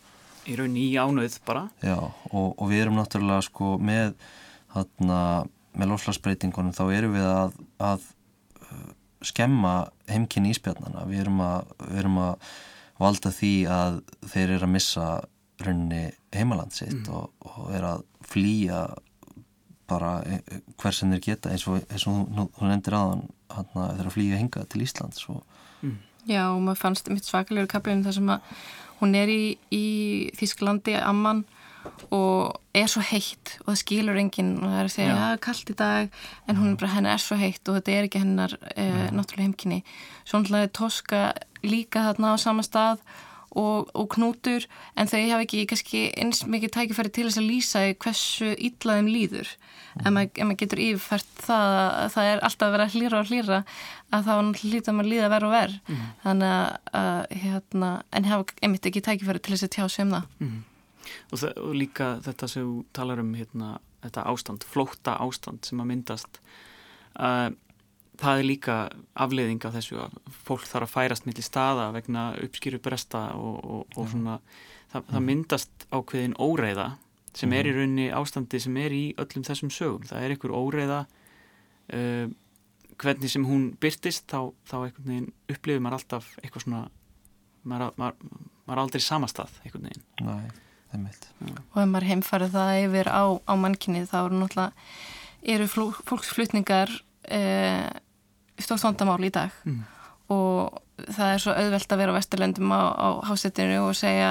[0.46, 1.68] Í raun í ánöð bara.
[1.82, 1.98] Já,
[2.30, 4.14] og, og við erum náttúrulega sko með
[4.74, 8.04] þarna, með lofslagsbreytingunum þá erum við að, að
[9.24, 12.50] skemma heimkynni íspjarnana við erum, að, við erum að
[13.00, 13.98] valda því að
[14.32, 15.08] þeir eru að missa
[15.64, 16.04] rauninni
[16.36, 17.12] heimaland sitt mm.
[17.16, 18.86] og, og er að flýja
[19.86, 23.26] bara e, e, hver sem þeir geta eins og, eins og þú, þú nefndir aðan
[23.72, 25.44] þeir að flýja hinga til Íslands og...
[25.82, 25.96] mm.
[26.26, 28.48] Já, og maður fannst mitt svakalegur kaplinu þar sem að
[28.98, 29.84] hún er í, í
[30.34, 31.44] Þísklandi amman
[32.14, 35.42] og er svo heitt og það skilur enginn og það er að segja, já, ja,
[35.46, 38.22] kallt í dag en hún er bara, hennar er svo heitt og þetta er ekki
[38.22, 39.80] hennar eh, náttúrulega heimkynni
[40.24, 41.22] svo náttúrulega Toska
[41.66, 43.02] líka þarna á sama stað
[43.56, 44.66] og, og knútur
[44.98, 49.48] en þau hafa ekki kannski eins mikið tækifæri til þess að lýsa hversu ítlaðum líður
[49.48, 50.02] mm.
[50.02, 53.60] ef maður, mað getur yfirfært það að það er alltaf að vera hlýra og hlýra
[54.12, 56.06] að þá hlýta maður líða verð og verð mm.
[56.26, 56.56] þannig
[57.02, 60.56] að hérna, en hafa einmitt ekki tækifæri til þess að tjá sem það mm.
[61.32, 65.90] Og, og líka þetta sem þú talar um hérna, þetta ástand, flótta ástand sem að
[65.92, 66.40] myndast
[67.20, 67.50] uh,
[68.20, 68.76] það er líka
[69.18, 70.16] afleiðing af þessu að
[70.46, 74.38] fólk þarf að færast millir staða vegna uppskýru bresta og, og, og svona
[74.92, 75.26] það, það mhm.
[75.30, 76.88] myndast ákveðin óreiða
[77.36, 77.78] sem er í mhm.
[77.80, 80.04] raunni ástandi sem er í öllum þessum sögum.
[80.08, 81.00] Það er einhver óreiða
[81.92, 82.26] uh,
[82.96, 84.76] hvernig sem hún byrtist þá, þá
[85.52, 86.86] upplifir maður alltaf eitthvað svona
[87.66, 88.38] maður, maður,
[88.68, 90.06] maður aldrei samastað einhvern veginn.
[90.24, 90.65] Nei.
[91.74, 94.72] Og ef maður heimfarið það yfir á, á mannkinni þá eru náttúrulega
[95.46, 95.68] eru
[96.08, 96.90] fólksflutningar
[97.26, 98.02] eða uh,
[98.62, 99.80] stórt vandamál í dag mm.
[100.32, 100.82] og
[101.12, 104.30] það er svo auðvelt að vera á vesturlendum á, á hásettinu og segja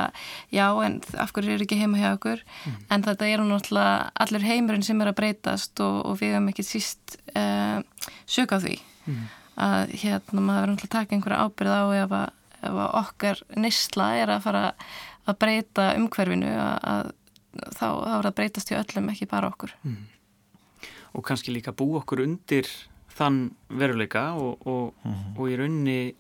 [0.54, 2.78] já en af hverju er ekki heima hjá okkur mm.
[2.90, 6.66] en þetta er náttúrulega allir heimurinn sem er að breytast og, og við hefum ekki
[6.66, 7.84] síst uh,
[8.26, 9.26] sög á því mm.
[9.68, 12.30] að hérna maður verður náttúrulega að taka einhverja ábyrð á ef að,
[12.62, 14.88] ef að okkar nýstla er að fara að
[15.34, 17.14] breyta umhverfinu að, að
[17.74, 20.04] þá, þá er það að breytast í öllum ekki bara okkur mm.
[21.14, 22.70] og kannski líka bú okkur undir
[23.16, 25.40] þann veruleika og, og, mm -hmm.
[25.40, 26.16] og í raunni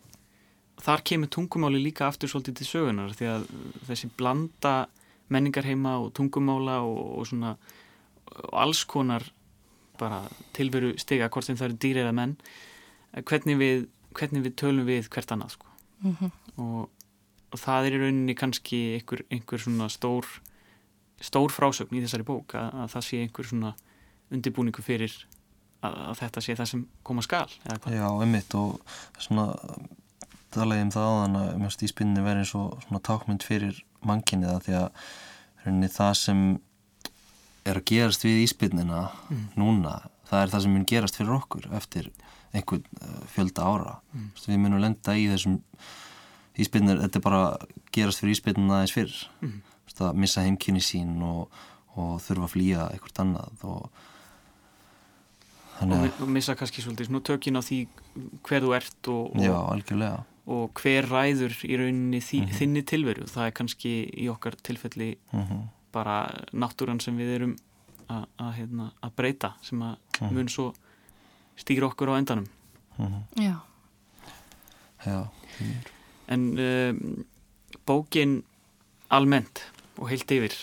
[0.82, 3.48] þar kemur tungumáli líka aftur svolítið til sögunar því að
[3.88, 4.88] þessi blanda
[5.28, 7.58] menningarheima og tungumála og, og svona
[8.26, 9.24] og alls konar
[10.00, 12.36] bara tilveru stiga hvort sem það eru dýr eða menn
[13.24, 15.68] hvernig við, hvernig við tölum við hvert annað sko.
[16.02, 16.32] mm -hmm.
[16.58, 16.90] og,
[17.56, 20.28] og það er í rauninni kannski einhver, einhver svona stór
[21.24, 23.72] stór frásögn í þessari bók að, að það sé einhver svona
[24.36, 25.14] undirbúningu fyrir
[25.86, 27.46] að, að þetta sé það sem koma skal
[27.94, 28.82] Já, einmitt og
[29.22, 29.46] svona
[30.56, 34.62] talaði um það áðan að mjög stíspinni verið eins og svona tákmynd fyrir mannkynni það
[34.68, 35.10] því að
[35.66, 36.44] rauninni það sem
[37.66, 39.46] er að gerast við íspinnina Mm.
[39.58, 39.96] núna,
[40.30, 42.12] það er það sem mun gerast fyrir okkur eftir
[42.56, 44.28] einhvern uh, fjölda ára Mm.
[44.46, 45.58] Við munum lenda í þessum
[46.58, 47.58] íspinnir, þetta er bara
[47.92, 49.16] gerast fyrir íspinnina aðeins fyrr.
[49.42, 49.62] Mm.
[49.96, 51.50] Að missa heimkynni sín og,
[51.96, 53.90] og þurfa að flýja eitthvað annað og
[55.86, 57.78] og, og missa kannski svolítið svona tökin á því
[58.48, 60.24] hver þú ert og, og, Já, algjörlega.
[60.48, 62.54] og hver ræður í rauninni því, Mhm.
[62.60, 63.26] þinni tilveru.
[63.28, 65.64] Það er kannski í okkar tilfelli mm
[65.96, 67.56] bara náttúran sem við erum
[68.10, 70.34] að, að, hérna, að breyta sem að Mhm.
[70.36, 70.74] mun svo
[71.58, 72.48] stýra okkur á endanum.
[73.40, 73.56] Já,
[75.06, 75.28] Já,
[76.28, 77.26] en um,
[77.86, 78.44] bókin
[79.14, 79.62] almennt
[79.98, 80.56] og heilt yfir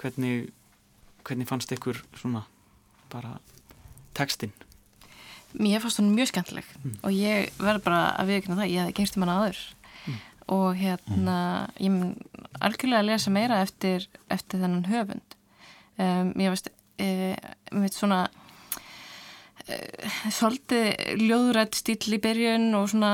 [0.00, 0.50] hvernig,
[1.24, 2.44] hvernig fannst ykkur svona
[3.12, 3.38] bara
[4.16, 4.52] textin
[5.56, 6.96] mér fannst hún mjög skemmtileg Mm.
[7.02, 9.60] og ég verð bara að viðkynna það, ég hefði gengst um hana áður
[10.06, 10.18] Mm.
[10.48, 11.36] og hérna
[11.80, 12.16] ég mun
[12.60, 15.36] algjörlega að lesa meira eftir, eftir þennan höfund
[15.98, 17.36] um, ég veist e,
[17.72, 18.45] með svona e,
[19.66, 23.12] svolítið ljóðrætt stíl í byrjun og svona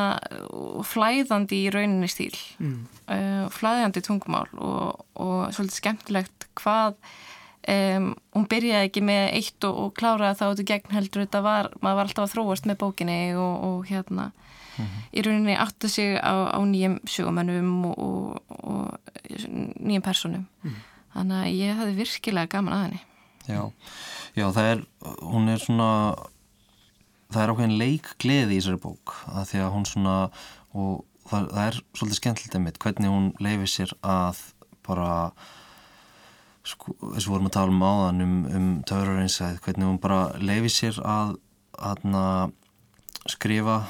[0.85, 2.75] flæðandi í rauninni stíl mm.
[3.09, 6.99] uh, flæðandi tungumál og, og svolítið skemmtilegt hvað
[7.73, 11.25] um, hún byrjaði ekki með eitt og, og kláraði það út í gegn heldur.
[11.25, 14.29] Þetta var, maður var alltaf að þróast með bókinni og, og hérna
[15.12, 19.17] í rauninni átta sig á, á nýjum sögumennum og, og, og
[19.81, 20.47] nýjum personum
[21.12, 23.03] þannig að ég hefði virkilega gaman að henni.
[23.43, 23.62] Já,
[24.38, 24.85] já, það er
[25.21, 25.88] hún er svona
[27.33, 30.16] það er ákveðin leikgleði í þessari bók að því að hún svona
[30.73, 34.40] og það, það er svolítið skemmtilegt einmitt hvernig hún leifir sér að
[34.87, 35.11] bara
[36.66, 40.75] sko, þess að vorum að tala um áðan um, um töfrarinsæð, hvernig hún bara leifir
[40.75, 41.37] sér að
[41.83, 42.25] aðna
[43.31, 43.83] skrifa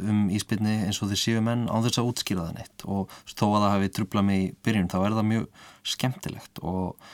[0.00, 2.84] um íspilni eins og þeir séu menn á þess að útskýra það neitt.
[2.88, 7.08] Og þó að það hafi trublað mig í byrjun þá er það mjög skemmtilegt og,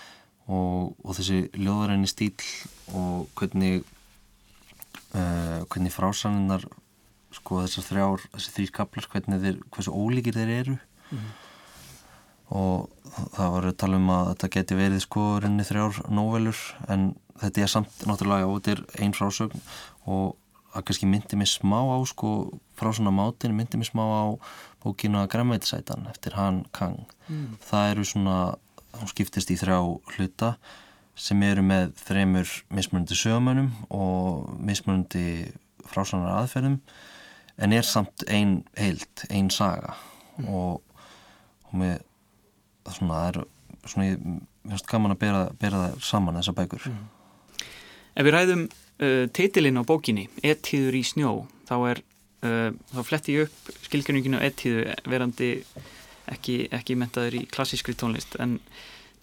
[0.46, 2.34] og, og þessi ljóðaræni stíl
[2.94, 3.82] og hvernig
[5.14, 6.64] uh, hvernig frásaninnar
[7.34, 10.76] sko þessar þrjár, þessi þrýr kaplar hvernig þeir, hversu ólíkir þeir eru.
[12.48, 12.88] Og
[13.36, 17.10] það var að tala um að þetta geti verið sko rinni þrjár nóvelur en
[17.42, 19.64] þetta er samt náttúrulega og þetta er ein frásögn
[20.08, 20.36] og
[20.72, 22.32] það kannski myndi mig smá á sko
[22.78, 24.26] frá svona mátin myndi mig smá á
[24.84, 27.04] bókinu að græmveitisætan eftir hann Kang.
[27.28, 27.56] Mm.
[27.64, 28.36] það eru svona,
[28.96, 29.80] hún skiptist í þrjá
[30.16, 30.54] hluta
[31.18, 35.48] sem eru með þremur mismunandi sögumönum og mismunandi
[35.88, 36.78] frásanar aðferðum
[37.58, 39.96] en er samt ein heild, ein saga.
[40.46, 40.78] Og,
[41.66, 41.96] og með
[42.94, 43.40] svona, það er
[43.90, 46.86] svona, ég mér finnst gaman að bera, bera það saman þessar bækur.
[48.18, 51.32] Ef við ræðum uh, titilinn á bókinni Ettíður í snjó
[51.68, 52.02] þá er
[52.46, 55.50] uh, þá fletti ég upp skilgjörninginu Ettíðu verandi
[56.28, 58.58] ekki, ekki mentaður í klassískri tónlist en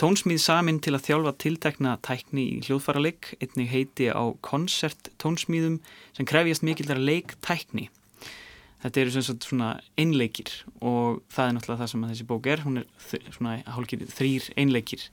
[0.01, 5.79] tónsmíð samin til að þjálfa tiltekna tækni í hljóðfæraleg einnig heiti á koncert tónsmíðum
[6.17, 7.89] sem krefjast mikildar leik tækni
[8.86, 13.23] Þetta eru svona einleikir og það er náttúrulega það sem þessi bók er, hún er
[13.34, 15.05] svona hálkir þrýr einleikir.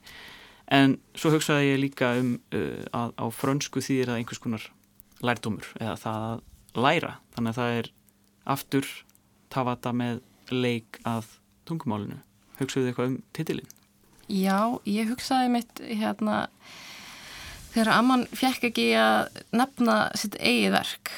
[0.69, 4.67] En svo hugsaði ég líka um uh, að á frönsku þýðir það einhvers konar
[5.25, 7.11] lærdómur eða það að læra.
[7.33, 7.91] Þannig að það er
[8.53, 8.91] aftur
[9.53, 10.21] tafata með
[10.53, 11.33] leik að
[11.65, 12.19] tungumálinu.
[12.61, 13.73] Hugsaðu þið eitthvað um titilinn?
[14.31, 16.47] Já, ég hugsaði mitt hérna
[17.73, 21.13] þegar Amman fjekk ekki að nefna sitt eigið verk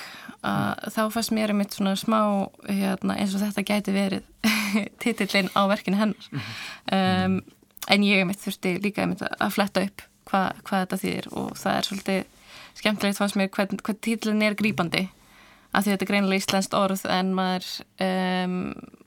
[0.46, 2.20] að þá fannst mér mitt svona smá
[2.70, 4.26] hérna, eins og þetta gæti verið
[5.02, 6.28] titillin á verkinu hennar.
[6.94, 7.40] Um,
[7.90, 11.78] en ég mitt þurfti líka mitt að fletta upp hva, hvað þetta þýðir og það
[11.78, 12.22] er svolítið
[12.76, 15.06] skemmtilegt fannst mér hvern, hvern titillin er grípandi
[15.76, 17.72] að því þetta er greinilega íslenskt orð en maður,
[18.06, 18.60] um,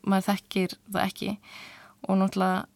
[0.05, 1.31] maður þekkir það ekki.
[2.09, 2.67] Og náttúrulega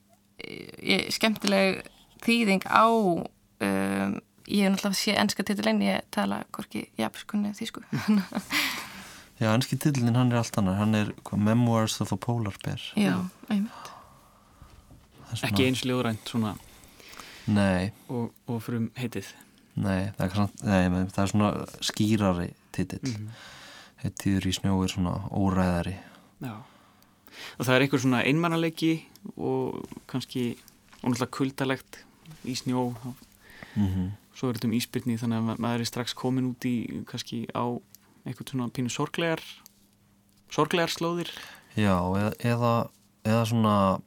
[1.14, 1.82] skemmtileg
[2.24, 4.16] þýðing á um,
[4.48, 7.84] ég hef náttúrulega sé ennska titilinn ég tala hvorki japanskunni þýsku.
[9.42, 12.82] Já, ennski tillin hann er allt annar, hann er Memoirs of a Polar Bear.
[12.94, 13.16] Já,
[13.50, 13.88] einmitt.
[15.32, 16.52] Er svona- Ekki eins ljóðrænt svona
[17.50, 19.32] Nei, og, og fyrir heitið.
[19.74, 21.48] nei, það er, kannski, nei, það er svona
[21.82, 23.14] skýrari titill.
[23.16, 23.32] Mm.
[24.04, 25.96] Heitíður í snjó er svona óræðari.
[26.44, 26.52] Já.
[27.58, 28.92] Og það er einhver svona einmannalegi
[29.36, 30.56] og kannski
[31.02, 32.04] ónáttúrulega kuldalegt
[32.44, 32.94] í snjó
[33.76, 34.10] mm -hmm.
[34.34, 37.64] svo er þetta um íspyrni þannig að maður er strax komin út í kannski á
[38.26, 39.40] einhvern svona pínu sorglegar
[40.50, 41.28] sorglegar slóðir
[41.76, 42.88] Já, eða, eða,
[43.24, 44.00] eða svona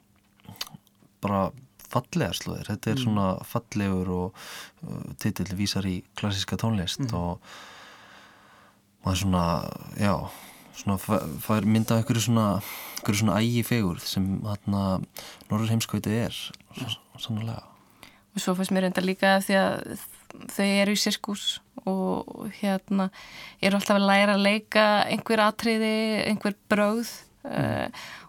[1.20, 1.50] bara
[1.90, 3.02] fallegar slóðir þetta er Mm.
[3.04, 4.34] svona fallegur og
[4.86, 7.14] uh, titill vísar í klassiska tónlist Mhm.
[7.14, 7.40] og
[9.04, 10.28] maður svona, já
[10.76, 12.46] svona fær- mynda einhverju svona
[12.98, 14.82] einhverju svona ægi fegur sem þarna
[15.50, 16.36] norður heimskauti er
[17.18, 17.62] sannlega
[18.36, 20.00] og svo fannst mér enda líka því að
[20.52, 21.44] þau eru í sirkus
[21.88, 23.08] og hérna
[23.64, 25.92] eru alltaf að læra að leika einhver atriði,
[26.28, 27.08] einhver bröð
[27.48, 27.86] uh,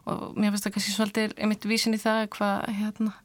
[0.08, 3.16] og mér finnst það kannski svolítið einmitt vísin í það hvað hérna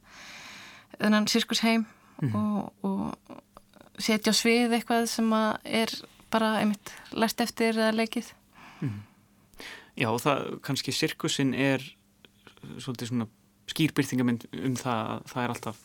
[0.99, 1.85] þennan sirkus heim
[2.35, 5.91] og, og setja á svið eitthvað sem að er
[6.33, 8.33] bara einmitt læst eftir eða leikið
[9.99, 11.83] Já, það, kannski sirkusin er
[12.81, 13.27] svolítið svona
[13.69, 15.81] skýrbyrtingamind um það að það er alltaf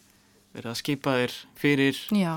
[0.57, 2.33] verið að skipa þér fyrir Já,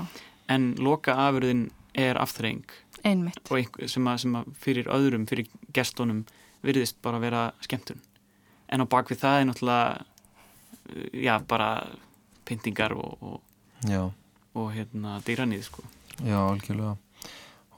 [0.52, 1.66] en loka afurðin
[1.98, 2.64] er afþreying.
[3.02, 3.42] Einmitt.
[3.50, 6.22] Og einhver, sem, að, sem að fyrir öðrum, fyrir gestunum
[6.62, 8.00] virðist bara vera skemmtun.
[8.72, 11.70] En á bakvið það er náttúrulega uh, já, bara
[12.48, 14.12] pyntingar og, og,
[14.54, 15.84] og hérna dýranið sko.
[16.20, 16.96] Já, algjörlega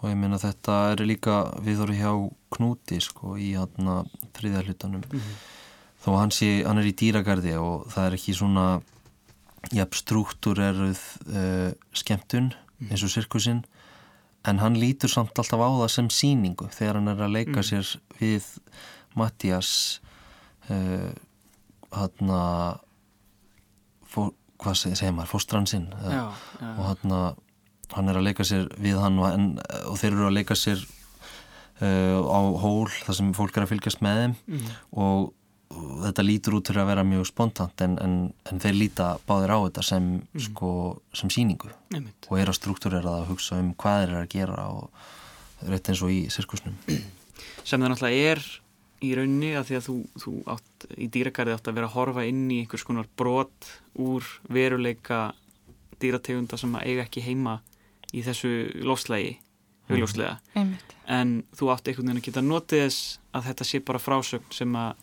[0.05, 2.13] og ég meina þetta er líka við vorum hjá
[2.55, 3.89] Knúti sko í hann
[4.37, 5.05] þriðja hlutanum.
[6.05, 8.67] Þó hann sé, hann er í dýragarði og það er ekki svona
[9.73, 11.01] jafn struktúreruð
[11.33, 12.51] uh, skemmtun
[12.91, 13.63] eins og sirkusinn.
[14.45, 17.89] En hann lítur samt alltaf á það sem síningu þegar hann er að leika sér
[18.21, 18.45] við
[19.17, 19.71] Mattias
[20.69, 21.11] uh,
[21.97, 22.83] hann að
[24.65, 26.27] hvað segir, maður, fóstran sinn eða- Já,
[26.61, 27.15] já, og hann,
[27.95, 29.49] hann er að leika sér við hann og, en,
[29.91, 30.83] og þeir eru að leika sér
[31.83, 34.37] uh, á hól þar sem fólk er að fylgjast með þeim.
[34.51, 34.77] Mhm.
[35.05, 35.33] og,
[35.75, 38.17] og þetta lítur út til að vera mjög spontant en, en,
[38.51, 40.11] en þeir líta báðir á þetta sem,
[40.49, 40.73] sko,
[41.17, 42.29] sem síningu einmitt.
[42.31, 45.09] Og er að struktúrera að hugsa um hvað þeir eru að gera og
[45.65, 46.77] rétt eins og í sirkusnum.
[47.65, 48.45] Sem það náttúrulega er
[49.05, 52.27] í rauninni að því að þú, þú átt í dýragarði átt að vera að horfa
[52.29, 53.71] inn í einhvers konar brot
[54.01, 55.27] úr veruleika
[56.03, 57.59] dýrategunda sem að eiga ekki heima
[58.15, 58.51] í þessu
[58.87, 59.35] lofslægi
[59.91, 60.95] augljóslega, einmitt.
[61.13, 64.77] En þú átt einhvern veginn að geta notið þess að þetta sé bara frásögn sem
[64.81, 64.95] að,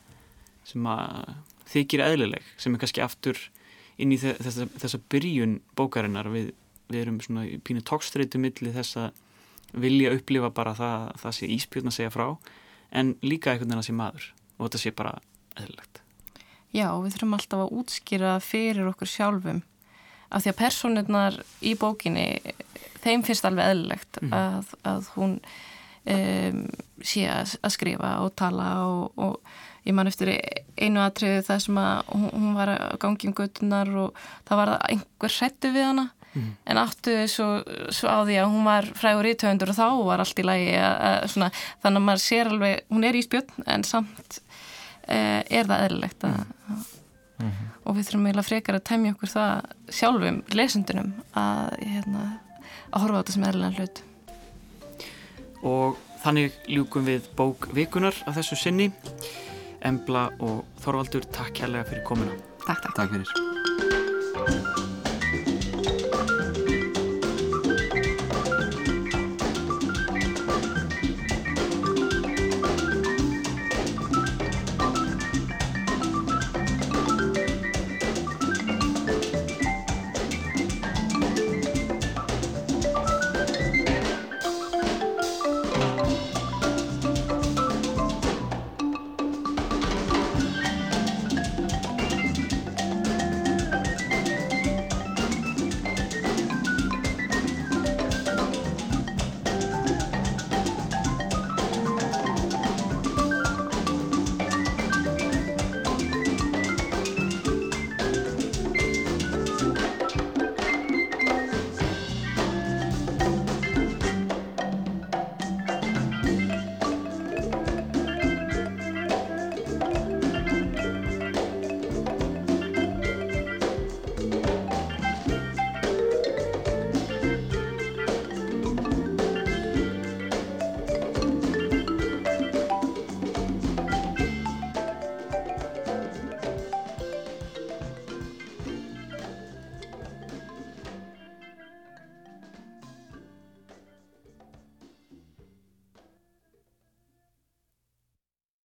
[0.71, 1.33] sem að
[1.71, 3.37] þykir eðlileg, sem er kannski aftur
[4.01, 6.31] inn í þe- þessa, þessa byrjun bókarinnar.
[6.33, 6.49] Við,
[6.89, 9.11] við erum svona í pínu tókstreitu milli þess að
[9.85, 12.25] vilja upplifa bara það, það sé íspjörn að segja frá
[12.91, 14.25] en líka einhvern veginn að sé maður
[14.57, 15.13] og þetta sé bara
[15.61, 16.01] eðlilegt.
[16.75, 19.61] Já, við þurfum alltaf að útskýra fyrir okkur sjálfum.
[20.31, 21.37] Af því að personirnar
[21.67, 22.25] í bókinni
[23.03, 25.35] þeim finnst alveg eðlilegt að, að hún
[26.05, 26.63] um,
[27.01, 30.33] sé að, að skrifa og tala og, og ég man eftir
[30.77, 34.73] einu atriðu það sem að hún, hún var að gangi um göttunar og það var
[34.89, 36.09] einhver hrættu við hana.
[36.63, 37.59] En áttu svo,
[37.91, 41.25] svo á því að hún var frægur ítöfundur og þá var allt í lagi að,
[41.33, 41.49] svona,
[41.83, 46.23] þannig að maður sér alveg, hún er í spjötn en samt uh, er það eðlilegt
[46.29, 46.37] að,
[47.83, 52.23] og við þurfum eiginlega frekar að temja okkur það sjálfum lesendunum að, hérna,
[52.91, 54.03] að horfa á þetta sem eðlilega hlut.
[55.67, 58.91] Og þannig ljúkum við bók vikunar af þessu sinni.
[59.81, 62.37] Embla og Þorvaldur, takk kærlega fyrir komuna.
[62.67, 62.95] Takk, takk.
[62.99, 63.60] Takk fyrir